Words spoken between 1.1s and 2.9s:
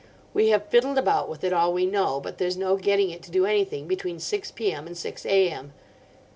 with it all we know, but there's no